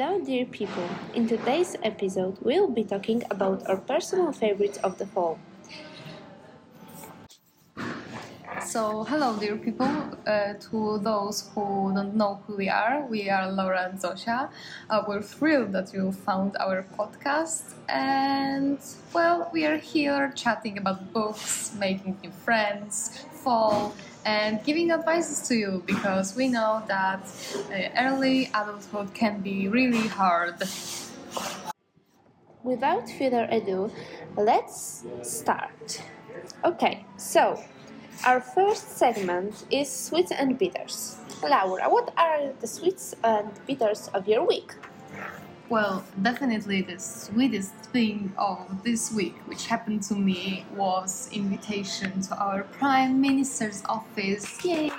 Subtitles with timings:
[0.00, 0.88] Hello, dear people.
[1.12, 5.38] In today's episode, we'll be talking about our personal favorites of the fall.
[8.64, 9.92] So, hello, dear people.
[10.26, 14.48] Uh, to those who don't know who we are, we are Laura and Zosia.
[14.88, 18.78] Uh, we're thrilled that you found our podcast, and
[19.12, 23.92] well, we are here chatting about books, making new friends, fall,
[24.24, 27.20] and giving advices to you because we know that
[27.72, 30.56] uh, early adulthood can be really hard.
[32.62, 33.90] Without further ado,
[34.36, 36.02] let's start.
[36.64, 37.58] Okay, so
[38.26, 41.16] our first segment is sweets and bitters.
[41.42, 44.74] Laura, what are the sweets and bitters of your week?
[45.70, 52.36] Well, definitely the sweetest thing of this week, which happened to me, was invitation to
[52.36, 54.64] our Prime Minister's office.
[54.64, 54.90] Yay!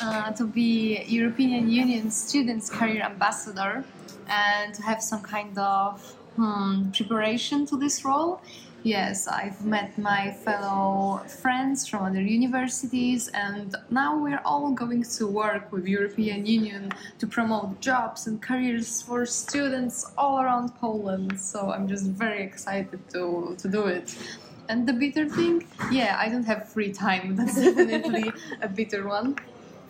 [0.00, 3.84] Uh, to be European Union Students Career Ambassador
[4.28, 6.00] and to have some kind of
[6.36, 8.40] hmm, preparation to this role.
[8.84, 15.26] Yes, I've met my fellow friends from other universities, and now we're all going to
[15.26, 21.40] work with European Union to promote jobs and careers for students all around Poland.
[21.40, 24.16] So I'm just very excited to, to do it.
[24.68, 27.34] And the bitter thing, yeah, I don't have free time.
[27.36, 29.36] That's definitely a bitter one.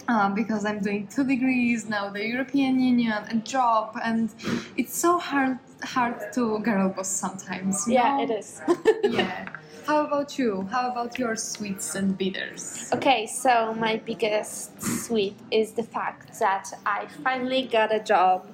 [0.09, 4.31] Uh, because I'm doing two degrees now, the European Union, a job, and
[4.75, 7.87] it's so hard hard to girl boss sometimes.
[7.87, 8.23] Yeah, know?
[8.23, 8.63] it is.
[9.05, 9.51] yeah.
[9.87, 10.67] How about you?
[10.71, 12.91] How about your sweets and bitters?
[12.93, 18.47] okay, so my biggest sweet is the fact that I finally got a job.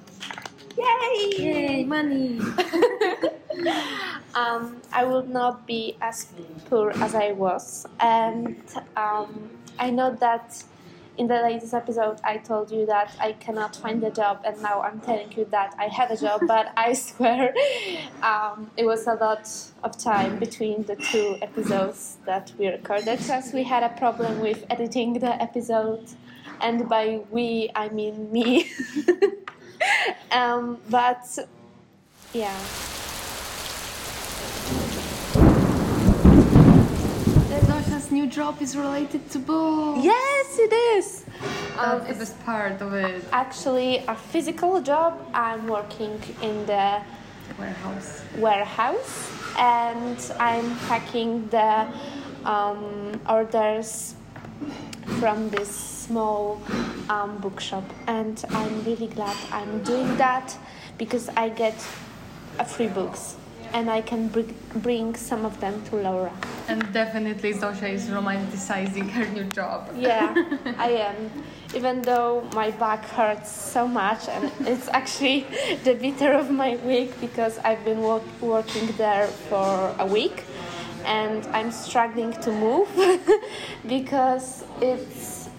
[0.77, 1.31] Yay!
[1.37, 2.39] Yay, money!
[4.35, 6.27] um, I will not be as
[6.69, 8.57] poor as I was, and
[8.97, 10.63] um, I know that
[11.17, 14.81] in the latest episode I told you that I cannot find a job, and now
[14.81, 16.41] I'm telling you that I have a job.
[16.47, 17.53] but I swear,
[18.21, 19.49] um, it was a lot
[19.83, 24.65] of time between the two episodes that we recorded, because we had a problem with
[24.69, 26.05] editing the episode,
[26.61, 28.71] and by we I mean me.
[30.31, 31.37] um, but
[32.33, 32.94] yeah.
[38.15, 40.03] New job is related to books.
[40.13, 41.07] Yes, it is.
[41.77, 43.23] Um, That's the best part of it.
[43.43, 45.11] actually a physical job.
[45.33, 47.01] I'm working in the
[47.59, 48.09] Warehouse.
[48.37, 49.15] warehouse
[49.57, 51.87] and I'm packing the
[52.53, 54.15] um, orders
[55.19, 55.69] from this
[56.05, 56.61] small
[57.09, 57.83] um, bookshop.
[58.07, 60.47] And I'm really glad I'm doing that
[60.97, 61.75] because I get
[62.59, 63.35] uh, free books
[63.73, 66.31] and I can bring, bring some of them to Laura.
[66.67, 69.89] And definitely Zosia is romanticizing her new job.
[69.95, 70.33] Yeah,
[70.77, 71.31] I am.
[71.73, 75.45] Even though my back hurts so much, and it's actually
[75.83, 80.43] the bitter of my week because I've been wo- working there for a week
[81.05, 82.89] and I'm struggling to move
[83.87, 85.49] because it's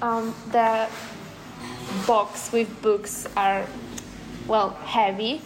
[0.00, 0.88] um, the
[2.06, 3.66] box with books are
[4.46, 5.40] well heavy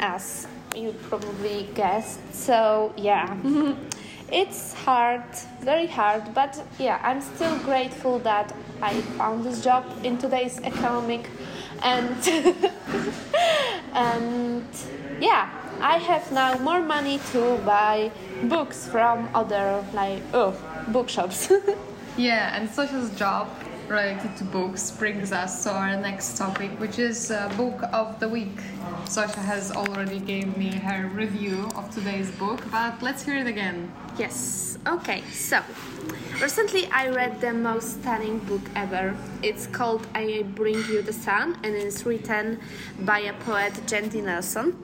[0.00, 2.20] as you probably guessed.
[2.34, 3.36] So yeah.
[4.32, 5.24] It's hard
[5.60, 8.50] very hard but yeah i'm still grateful that
[8.80, 11.28] i found this job in today's economic
[11.82, 12.16] and
[13.92, 14.64] and
[15.20, 15.50] yeah
[15.82, 18.10] i have now more money to buy
[18.44, 20.56] books from other like oh
[20.88, 21.52] bookshops.
[22.16, 23.48] Yeah, and Zosia's job
[23.88, 28.28] related to books brings us to our next topic, which is uh, book of the
[28.28, 28.56] week.
[29.04, 33.92] Zosia has already gave me her review of today's book, but let's hear it again.
[34.18, 34.78] Yes.
[34.86, 35.22] Okay.
[35.30, 35.60] So,
[36.40, 39.16] recently I read the most stunning book ever.
[39.42, 42.58] It's called "I Bring You the Sun" and it's written
[43.00, 44.76] by a poet, Jandy Nelson.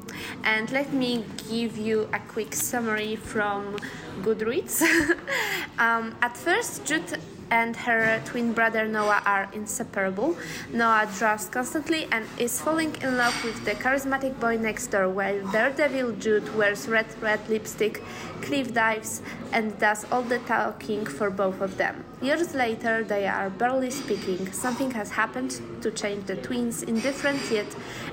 [0.44, 3.76] And let me give you a quick summary from
[4.22, 4.82] Goodreads.
[5.78, 7.18] um, at first, Jude
[7.50, 10.36] and her twin brother Noah are inseparable.
[10.72, 15.40] Noah draws constantly and is falling in love with the charismatic boy next door, while
[15.52, 18.02] Daredevil Jude wears red red lipstick,
[18.42, 19.22] cliff dives,
[19.52, 22.07] and does all the talking for both of them.
[22.20, 24.50] Years later, they are barely speaking.
[24.50, 27.66] Something has happened to change the twins in different yet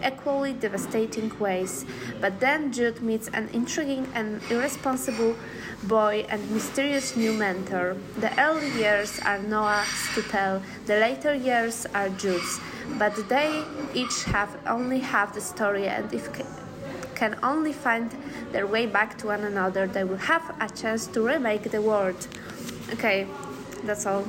[0.05, 1.85] equally devastating ways.
[2.21, 5.35] But then Jude meets an intriguing and irresponsible
[5.83, 7.97] boy and mysterious new mentor.
[8.19, 12.59] The early years are Noah's to tell, the later years are Jude's,
[12.99, 13.63] but they
[13.95, 16.45] each have only half the story, and if ca-
[17.15, 18.11] can only find
[18.51, 22.27] their way back to one another, they will have a chance to remake the world.
[22.93, 23.27] Okay,
[23.85, 24.25] that's all.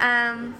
[0.00, 0.54] Um,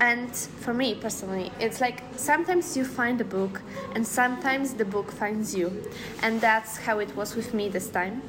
[0.00, 3.60] and for me personally it's like sometimes you find a book
[3.94, 5.72] and sometimes the book finds you.
[6.22, 8.22] And that's how it was with me this time.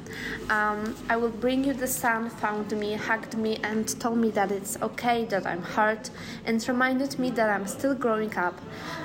[0.48, 4.50] Um, i will bring you the sun found me hugged me and told me that
[4.50, 6.10] it's okay that i'm hurt
[6.44, 8.58] and reminded me that i'm still growing up.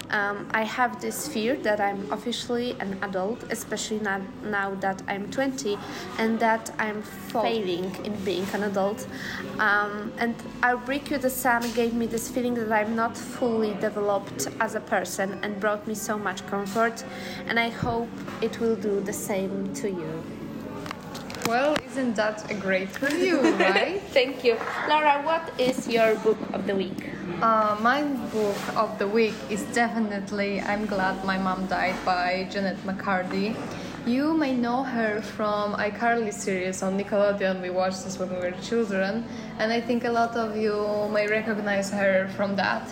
[0.10, 5.30] Um, i have this fear that i'm officially an adult especially now, now that i'm
[5.32, 5.78] 20
[6.18, 9.08] and that i'm failing in being an adult.
[9.60, 13.74] Um, and i'll bring you the sun gave me this feeling that I'm not fully
[13.76, 17.04] developed as a person and brought me so much comfort,
[17.48, 18.10] and I hope
[18.42, 20.24] it will do the same to you.
[21.48, 24.02] Well, isn't that a great review, right?
[24.12, 24.58] Thank you.
[24.90, 27.10] Laura, what is your book of the week?
[27.42, 28.02] Uh, my
[28.34, 33.56] book of the week is definitely I'm Glad My Mom Died by Jennette McCurdy.
[34.06, 37.60] You may know her from iCarly series on Nickelodeon.
[37.60, 39.26] We watched this when we were children,
[39.58, 42.88] and I think a lot of you may recognize her from that.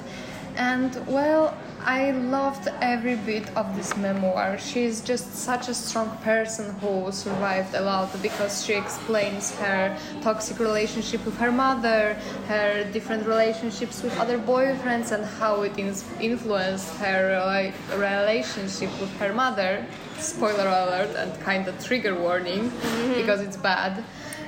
[0.55, 4.57] And well, I loved every bit of this memoir.
[4.57, 10.59] She's just such a strong person who survived a lot because she explains her toxic
[10.59, 12.13] relationship with her mother,
[12.47, 19.85] her different relationships with other boyfriends, and how it influenced her relationship with her mother
[20.19, 23.13] spoiler alert and kind of trigger warning mm-hmm.
[23.15, 24.03] because it's bad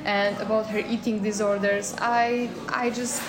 [0.06, 3.22] and about her eating disorders i i just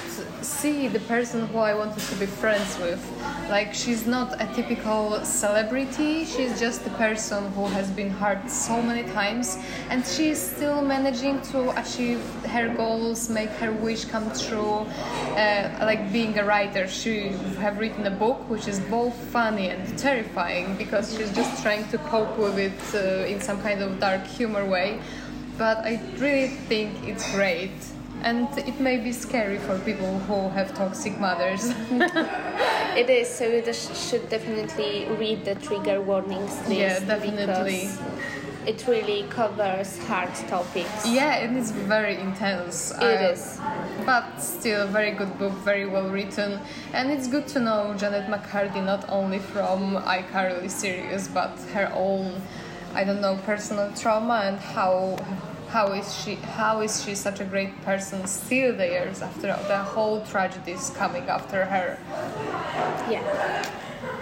[0.43, 3.03] see the person who i wanted to be friends with.
[3.49, 8.83] Like she's not a typical celebrity she's just a person who has been hurt so
[8.83, 9.57] many times
[9.89, 14.87] and she's still managing to achieve her goals make her wish come true
[15.37, 16.89] uh, like being a writer.
[16.89, 21.87] She have written a book which is both funny and terrifying because she's just trying
[21.89, 25.01] to cope with it uh, in some kind of dark humor way
[25.59, 27.73] but I really think it's great.
[28.23, 31.73] And it may be scary for people who have toxic mothers.
[32.97, 36.71] it is, so you should definitely read the trigger warnings list.
[36.71, 37.89] Yeah, definitely.
[38.67, 41.07] It really covers hard topics.
[41.07, 42.91] Yeah, and it is very intense.
[42.91, 43.61] It uh, is,
[44.05, 46.59] But still, a very good book, very well written.
[46.93, 52.43] And it's good to know Jennette McCurdy not only from iCarly series, but her own
[52.97, 55.19] I don't know personal trauma and how
[55.69, 59.77] how is she how is she such a great person still the years after the
[59.77, 61.99] whole tragedy is coming after her?
[63.11, 63.21] Yeah.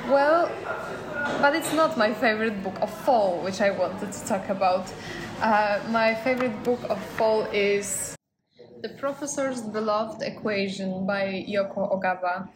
[0.09, 0.51] Well
[1.41, 4.93] but it's not my favorite book of fall which i wanted to talk about.
[5.41, 8.17] Uh, my favorite book of fall is
[8.83, 12.49] the professor's beloved equation by yoko ogawa.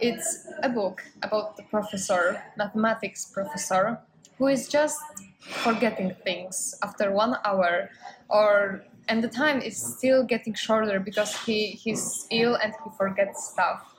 [0.00, 3.98] It's a book about the professor mathematics professor
[4.38, 5.00] who is just
[5.48, 7.90] forgetting things after one hour
[8.28, 13.50] or and the time is still getting shorter because he he's ill and he forgets
[13.52, 13.94] stuff.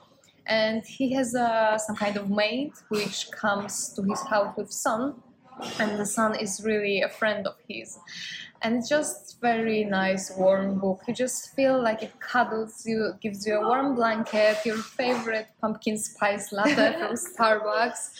[0.46, 5.14] And he has uh, some kind of maid which comes to his house with son
[5.78, 7.98] and the son is really a friend of his.
[8.62, 11.02] And it's just very nice warm book.
[11.06, 15.96] You just feel like it cuddles you gives you a warm blanket your favorite pumpkin
[15.96, 18.10] spice latte from starbucks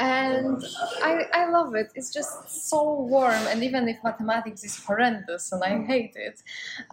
[0.00, 0.64] and
[1.02, 1.92] I, I love it.
[1.94, 6.42] It's just so warm, and even if mathematics is horrendous and I hate it,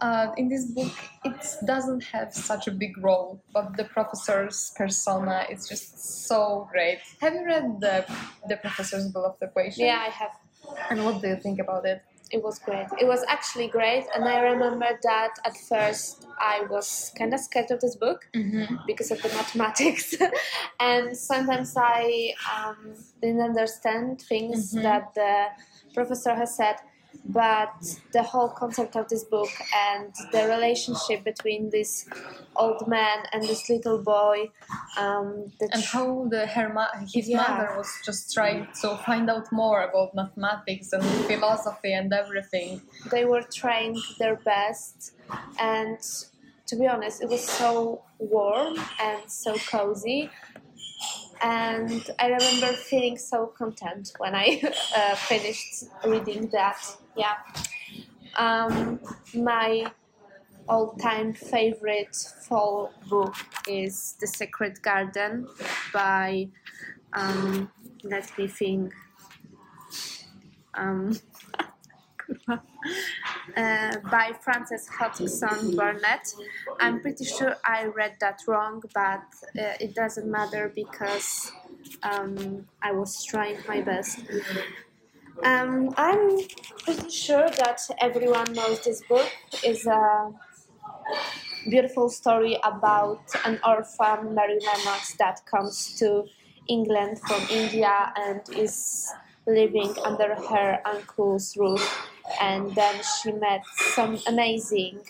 [0.02, 0.92] uh, in this book
[1.24, 7.00] it doesn't have such a big role, but the professor's persona is just so great.
[7.22, 8.06] Have you read the
[8.50, 9.86] the professor's beloved equation?
[9.86, 10.32] Yeah, I have.
[10.90, 12.04] And what do you think about it?
[12.32, 12.88] It was great.
[13.00, 17.72] It was actually great, and I remember that at first I was kind of scared
[17.72, 18.76] of this book mm-hmm.
[18.86, 20.16] because of the mathematics,
[20.80, 24.84] and sometimes I um, didn't understand things mm-hmm.
[24.84, 25.46] that the
[25.94, 26.76] professor has said
[27.28, 27.74] but
[28.14, 32.08] the whole concept of this book and the relationship between this
[32.56, 34.50] old man and this little boy
[34.98, 37.38] um, and how the her ma- his yeah.
[37.38, 42.82] mother was just trying to find out more about mathematics and philosophy and everything
[43.12, 45.14] they were trying their best
[45.60, 46.00] and
[46.66, 50.30] to be honest it was so warm and so cozy
[51.42, 54.62] and I remember feeling so content when I
[54.96, 56.80] uh, finished reading that.
[57.18, 57.36] Yeah.
[58.36, 59.00] Um,
[59.34, 59.92] my
[60.70, 63.36] all-time favorite fall book
[63.68, 65.48] is The Secret Garden
[65.94, 66.50] by
[67.14, 67.72] um,
[68.04, 68.94] let me think.
[70.74, 71.20] Um,
[72.50, 72.58] uh,
[74.12, 76.34] by Frances Hodgson Burnett.
[76.80, 79.24] I'm pretty sure I read that wrong, but
[79.58, 81.52] uh, it doesn't matter because
[82.04, 84.20] um, I was trying my best.
[85.44, 86.40] Um, I'm
[86.84, 89.30] pretty sure that everyone knows this book
[89.64, 90.32] is a
[91.70, 96.26] beautiful story about an orphan Mary Lennox that comes to
[96.68, 99.12] England from India and is
[99.46, 102.10] living under her uncle's roof.
[102.42, 103.64] And then she met
[103.94, 105.02] some amazing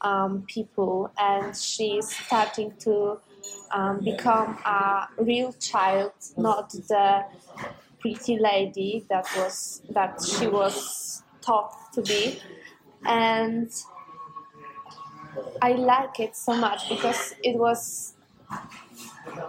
[0.00, 3.20] um, people, and she's starting to
[3.70, 7.24] um, become a real child, not the
[8.02, 12.40] pretty lady that was that she was taught to be.
[13.06, 13.70] And
[15.62, 18.14] I like it so much because it was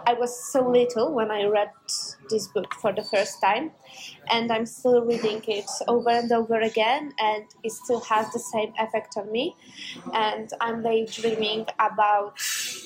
[0.07, 1.71] I was so little when I read
[2.29, 3.71] this book for the first time,
[4.31, 8.73] and I'm still reading it over and over again, and it still has the same
[8.79, 9.55] effect on me.
[10.13, 12.37] And I'm daydreaming about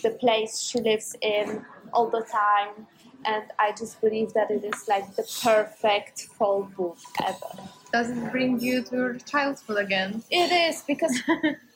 [0.02, 2.88] the place she lives in all the time,
[3.26, 7.70] and I just believe that it is like the perfect fall book ever.
[7.92, 10.24] Does it bring you to your childhood again?
[10.30, 11.22] It is because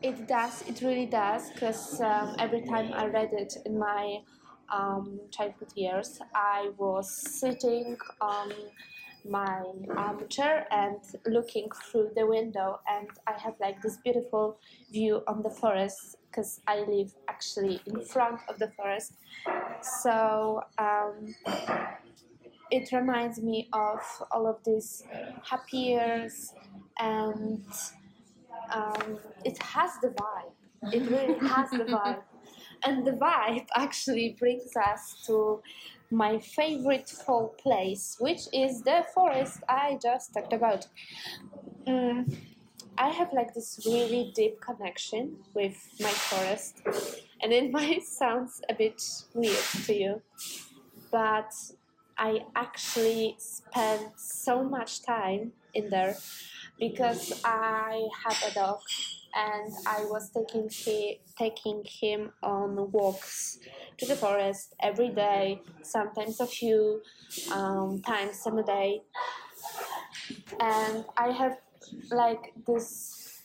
[0.00, 4.20] It does, it really does, because um, every time I read it in my
[4.72, 8.52] um, childhood years, I was sitting on
[9.24, 9.62] my
[9.96, 14.58] armchair and looking through the window, and I have like this beautiful
[14.92, 19.14] view on the forest because I live actually in front of the forest.
[20.02, 21.34] So um,
[22.70, 25.02] it reminds me of all of these
[25.42, 26.52] happy years
[26.98, 27.64] and
[28.72, 30.92] um, it has the vibe.
[30.92, 32.22] It really has the vibe.
[32.84, 35.62] And the vibe actually brings us to
[36.10, 40.86] my favorite fall place, which is the forest I just talked about.
[41.86, 42.34] Mm,
[42.96, 46.82] I have like this really deep connection with my forest,
[47.42, 49.02] and it might sound a bit
[49.34, 50.22] weird to you,
[51.12, 51.52] but
[52.16, 56.16] I actually spend so much time in there
[56.80, 58.80] because I have a dog
[59.34, 63.58] and I was taking he, taking him on walks
[63.98, 67.02] to the forest every day, sometimes a few
[67.52, 69.02] um, times a day,
[70.60, 71.58] and I have
[72.10, 73.44] like this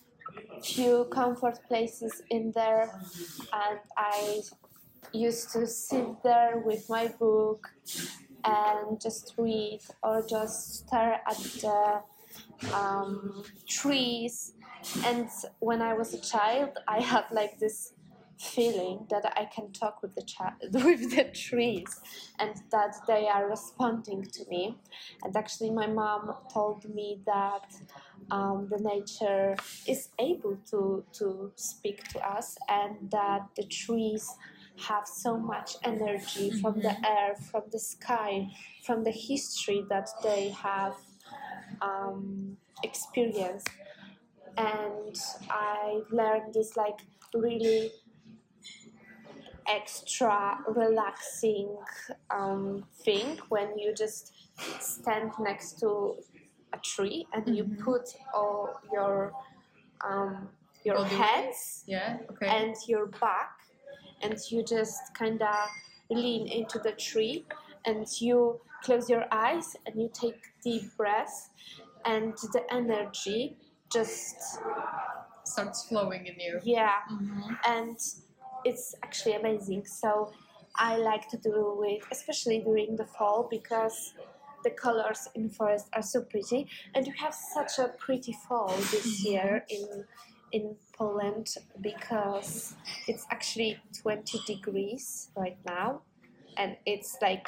[0.63, 2.89] few comfort places in there,
[3.53, 4.41] and I
[5.13, 7.67] used to sit there with my book
[8.45, 12.01] and just read or just stare at the
[12.73, 14.53] um, trees.
[15.05, 17.93] And when I was a child, I had like this
[18.39, 22.01] feeling that I can talk with the child, with the trees,
[22.39, 24.77] and that they are responding to me.
[25.23, 27.67] And actually, my mom told me that
[28.31, 29.55] um, the nature
[29.87, 34.27] is able to to speak to us, and that the trees
[34.87, 37.05] have so much energy from the Mhm.
[37.05, 38.49] air, from the sky,
[38.85, 40.95] from the history that they have
[41.81, 43.63] um, experience
[44.57, 45.15] and
[45.50, 47.00] I learned this like
[47.33, 47.91] really
[49.67, 51.75] extra relaxing
[52.29, 54.33] um, thing when you just
[54.79, 56.15] stand next to
[56.74, 57.79] a tree and you Mhm.
[57.83, 59.33] put all your
[60.05, 60.50] um,
[60.83, 61.12] your weight?
[61.12, 62.17] hands Yeah.
[62.31, 62.48] Okay.
[62.48, 63.51] and your back
[64.22, 65.69] and you just kind of
[66.10, 67.45] lean into the tree
[67.86, 71.50] and you close your eyes and you take deep breaths
[72.03, 73.55] and the energy
[73.93, 74.35] just
[75.45, 76.59] Starts flowing in you.
[76.63, 77.57] yeah Mhm.
[77.75, 77.97] and
[78.65, 80.09] it's actually amazing so
[80.75, 83.97] i like to do it especially during the fall because
[84.63, 86.62] the colors in forest are so pretty
[86.95, 90.05] and we have such a pretty fall this year in
[90.57, 91.47] in Poland
[91.81, 92.75] because
[93.07, 93.71] it's actually
[94.01, 96.01] 20 degrees right now
[96.57, 97.47] and it's like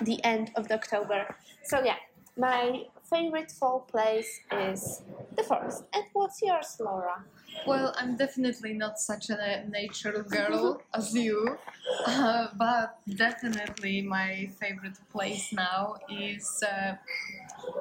[0.00, 1.20] the end of October.
[1.64, 1.96] So yeah,
[2.36, 5.02] my favorite fall place is
[5.36, 5.84] the forest.
[5.92, 7.24] And what's yours, Laura?
[7.66, 11.58] Well, I'm definitely not such a nature girl as you,
[12.06, 16.94] uh, but definitely my favorite place now is uh,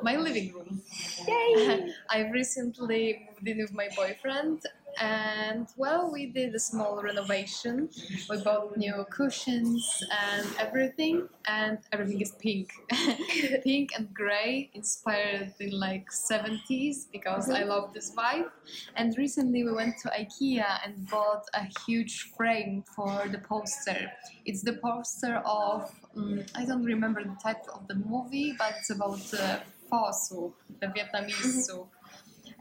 [0.02, 0.82] my living room.
[1.28, 1.94] Yay!
[2.10, 4.64] I recently moved in with my boyfriend,
[5.00, 7.90] and well, we did a small renovation.
[8.30, 12.72] We bought new cushions and everything, and everything is pink,
[13.64, 18.50] pink and gray, inspired in like 70s because I love this vibe.
[18.96, 24.12] And recently we went to IKEA and bought a huge frame for the poster.
[24.46, 28.90] It's the poster of um, I don't remember the title of the movie, but it's
[28.90, 31.88] about uh, pho soup, the Vietnamese soup.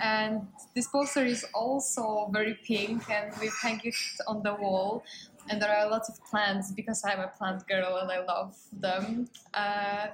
[0.00, 3.94] And this poster is also very pink, and we hang it
[4.26, 5.02] on the wall.
[5.50, 9.28] And there are lots of plants because I'm a plant girl and I love them.
[9.54, 10.08] Uh,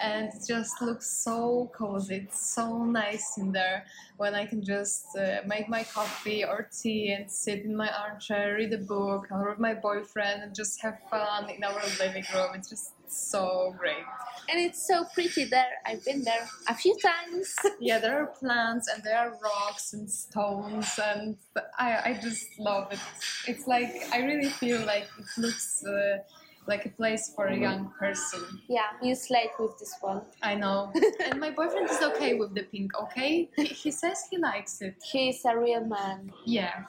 [0.00, 2.16] and it just looks so cozy.
[2.16, 3.84] It's so nice in there
[4.16, 8.54] when I can just uh, make my coffee or tea and sit in my armchair,
[8.54, 12.50] read a book, or with my boyfriend, and just have fun in our living room.
[12.54, 14.04] It's just so great.
[14.48, 15.78] And it's so pretty there.
[15.86, 17.54] I've been there a few times.
[17.80, 21.36] Yeah, there are plants and there are rocks and stones, and
[21.78, 22.98] I, I just love it.
[23.46, 26.18] It's like I really feel like it looks uh,
[26.66, 28.42] like a place for a young person.
[28.68, 30.22] Yeah, you slate with this one.
[30.42, 30.92] I know.
[31.24, 33.48] and my boyfriend is okay with the pink, okay?
[33.56, 34.96] He, he says he likes it.
[35.02, 36.32] He's a real man.
[36.44, 36.84] Yeah.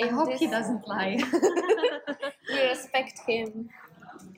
[0.00, 1.18] I In hope he doesn't lie.
[2.50, 3.68] We respect him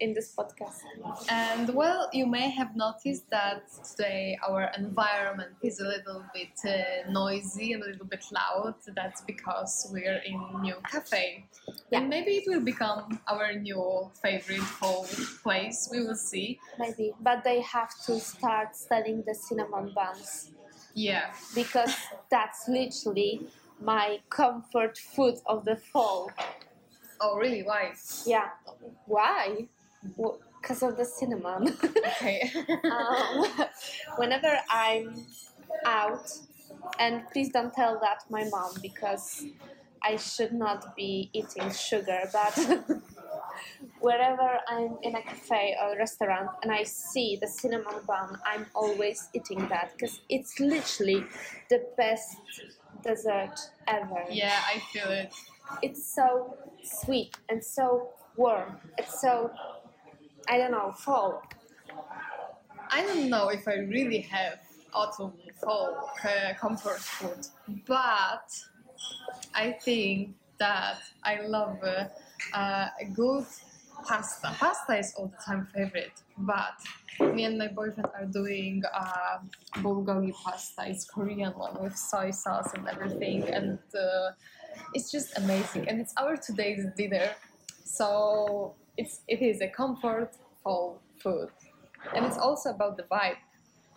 [0.00, 0.80] in this podcast.
[1.28, 7.11] and well, you may have noticed that today our environment is a little bit uh,
[7.11, 8.75] noisy and a little bit loud.
[8.97, 11.45] That's because we're in new cafe.
[11.90, 11.99] Yeah.
[12.00, 15.07] And maybe it will become our new favorite whole
[15.42, 15.88] place.
[15.92, 16.59] We will see.
[16.78, 17.12] Maybe.
[17.21, 20.50] But they have to start selling the cinnamon buns
[20.95, 21.33] Yeah.
[21.54, 21.95] because
[22.30, 23.47] that's literally
[23.80, 26.30] my comfort food of the fall.
[27.21, 27.62] Oh, really?
[27.62, 27.92] Why?
[28.26, 28.49] Yeah.
[29.07, 29.69] Why?
[30.61, 31.76] Because of the cinnamon.
[32.21, 32.50] Okay.
[32.90, 33.47] um,
[34.16, 35.26] whenever I'm
[35.87, 36.30] out,
[36.99, 39.47] and please don't tell that my mom because
[40.02, 42.59] I should not be eating sugar, but
[44.00, 49.28] wherever I'm in a cafe or restaurant and I see the cinnamon bun, I'm always
[49.35, 51.25] eating that because it's literally
[51.69, 52.37] the best
[53.02, 54.25] dessert ever.
[54.30, 55.33] yeah, I feel it.
[55.83, 58.76] It's so sweet and so warm.
[58.99, 59.50] It's so,
[60.49, 61.42] I don't know, fall.
[62.90, 64.59] I don't know if I really have
[64.92, 65.32] autumn
[65.62, 67.47] fall uh, comfort food,
[67.87, 68.50] but
[69.54, 72.06] I think that I love uh,
[72.54, 73.47] a good
[74.06, 74.49] pasta.
[74.59, 76.75] Pasta is all the time favorite, but
[77.35, 79.38] me and my boyfriend are doing uh,
[79.76, 80.88] bulgogi pasta.
[80.88, 84.30] It's Korean one with soy sauce and everything, and uh,
[84.95, 85.88] it's just amazing.
[85.88, 87.30] And it's our today's dinner,
[87.84, 90.30] so it's it is a comfort
[90.63, 91.49] fall food,
[92.15, 93.41] and it's also about the vibe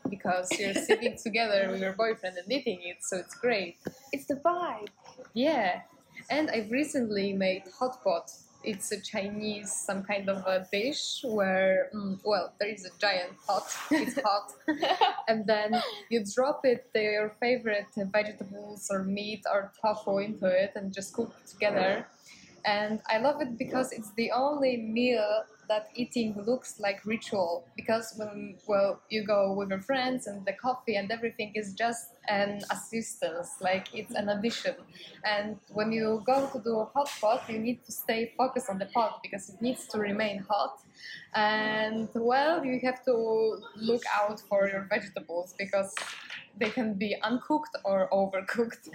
[0.10, 3.78] because you're sitting together with your boyfriend and eating it, so it's great.
[4.14, 4.88] It's the vibe.
[5.34, 5.82] Yeah,
[6.30, 8.32] and I've recently made hot pot.
[8.64, 13.34] It's a Chinese some kind of a dish where mm, well there is a giant
[13.46, 13.68] pot.
[13.92, 14.48] It's hot,
[15.28, 15.70] and then
[16.10, 21.34] you drop it your favorite vegetables or meat or tofu into it and just cook
[21.40, 22.08] it together.
[22.66, 27.66] And I love it because it's the only meal that eating looks like ritual.
[27.76, 32.08] Because when well you go with your friends and the coffee and everything is just
[32.28, 34.76] an assistance like it's an addition.
[35.26, 38.78] And when you go to do a hot pot you need to stay focused on
[38.80, 40.80] the pot because it needs to remain hot.
[41.34, 43.16] And well you have to
[43.76, 45.94] look out for your vegetables because
[46.58, 48.90] they can be uncooked or overcooked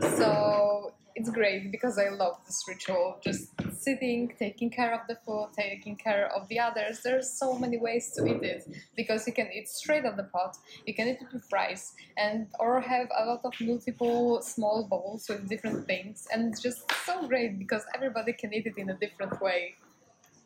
[0.00, 3.18] so it's great because I love this ritual.
[3.22, 7.00] Just sitting, taking care of the food, taking care of the others.
[7.02, 10.56] There's so many ways to eat it because you can eat straight out the pot.
[10.86, 15.28] You can eat it with rice, and or have a lot of multiple small bowls
[15.28, 18.94] with different things, and it's just so great because everybody can eat it in a
[18.94, 19.76] different way.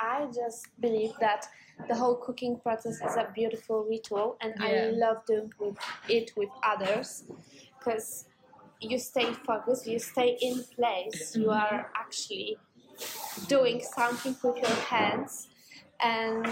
[0.01, 1.47] I just believe that
[1.89, 5.77] the whole cooking process is a beautiful ritual, and I love doing with
[6.09, 7.25] it with others
[7.79, 8.27] because
[8.81, 12.59] you stay focused, you stay in place, you are actually
[13.49, 15.49] doing something with your hands.
[16.01, 16.47] And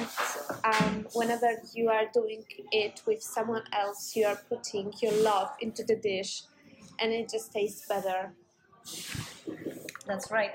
[0.65, 5.83] um, whenever you are doing it with someone else, you are putting your love into
[5.85, 6.43] the dish,
[6.99, 8.33] and it just tastes better.
[10.07, 10.55] That's right.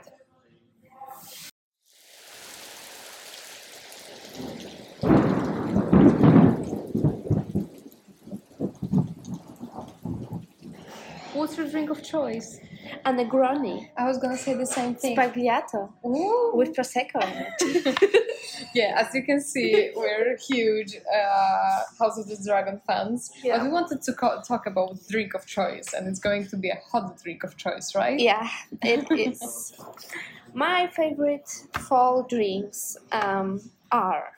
[11.33, 12.59] What's your drink of choice?
[13.05, 15.15] A Negroni, I was gonna say the same thing.
[15.15, 16.51] sbagliato Ooh.
[16.55, 18.35] with prosecco in it.
[18.73, 23.31] yeah, as you can see, we're huge uh, House of the Dragon fans.
[23.43, 23.57] Yeah.
[23.57, 26.69] But we wanted to co- talk about drink of choice, and it's going to be
[26.69, 28.19] a hot drink of choice, right?
[28.19, 28.47] Yeah,
[28.81, 29.73] it is.
[30.53, 34.31] My favorite fall drinks um, are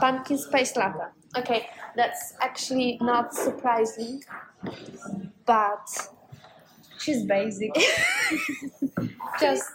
[0.00, 1.10] pumpkin spice latte.
[1.36, 4.22] Okay, that's actually not surprising,
[5.46, 6.08] but
[6.98, 7.70] She's basic.
[9.40, 9.70] Just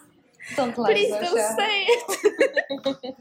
[0.55, 3.15] don't lie, please don't say it.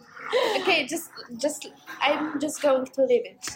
[0.61, 1.69] okay, just just
[2.01, 3.49] I'm just going to leave it.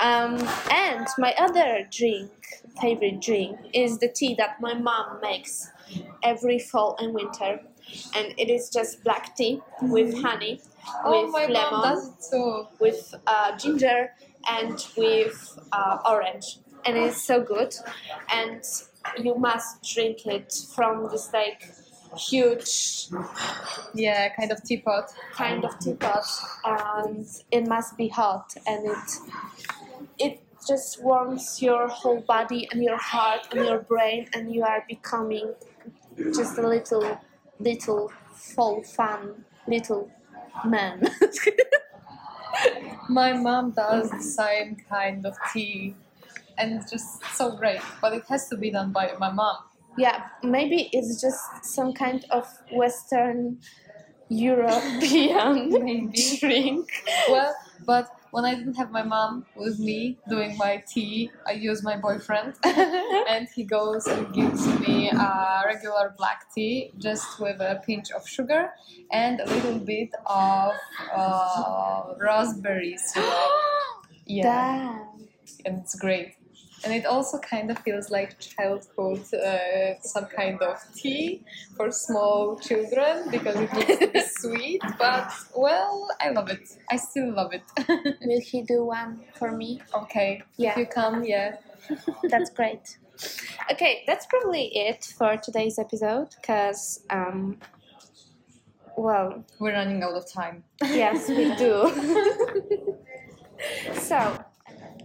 [0.00, 0.38] Um,
[0.70, 2.30] and my other drink,
[2.80, 5.68] favorite drink, is the tea that my mom makes
[6.22, 7.60] every fall and winter.
[8.14, 10.60] And it is just black tea with honey,
[11.04, 12.66] Oh, with lemon, mom does it too.
[12.80, 14.10] with uh, ginger,
[14.50, 17.74] and with uh, orange, and it's so good.
[18.32, 18.62] And
[19.18, 21.70] you must drink it from this like
[22.16, 23.06] huge
[23.94, 25.10] Yeah, kind of teapot.
[25.34, 26.24] kind of teapot,
[26.64, 29.08] and it must be hot, and it
[30.18, 34.84] it just warms your whole body and your heart and your brain, and you are
[34.88, 35.54] becoming
[36.34, 37.18] just a little
[37.62, 40.10] little full fun little
[40.66, 41.08] man.
[43.08, 45.94] My mom does the same kind of tea,
[46.58, 47.80] and it's just so great.
[48.00, 49.56] But it has to be done by my mom.
[49.98, 53.58] yeah, maybe it's just some kind of Western
[54.28, 56.36] European Maybe.
[56.40, 56.88] drink.
[57.28, 57.54] Well,
[57.86, 61.96] but when I didn't have my mom with me doing my tea, I use my
[61.98, 68.10] boyfriend, and he goes and gives me a regular black tea just with a pinch
[68.10, 68.70] of sugar
[69.12, 70.72] and a little bit of
[71.14, 73.28] uh, raspberry syrup.
[74.24, 75.28] Yeah, Damn.
[75.66, 76.36] and it's great.
[76.84, 81.42] And it also kind of feels like childhood, uh, some kind of tea
[81.76, 84.82] for small children because it needs to be sweet.
[84.98, 86.68] But well, I love it.
[86.90, 87.62] I still love it.
[88.24, 89.80] Will he do one for me?
[89.94, 90.72] okay, Yeah.
[90.72, 91.56] if you come, yeah.
[92.30, 92.98] That's great.
[93.70, 96.28] Okay, that's probably it for today's episode.
[96.44, 97.58] Cause um,
[98.96, 100.64] well, We're running out of time.
[100.82, 101.90] yes, we do.
[103.94, 104.38] so,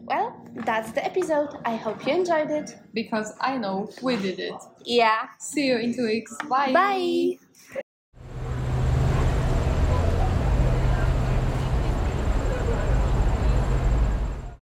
[0.08, 1.60] well, that's the episode.
[1.66, 2.76] I hope you enjoyed it.
[2.94, 4.56] Because I know we did it.
[4.84, 5.28] Yeah.
[5.40, 6.36] See you in two weeks.
[6.50, 6.74] Bye.
[6.74, 7.47] Bye.